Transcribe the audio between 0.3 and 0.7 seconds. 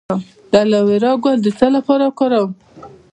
د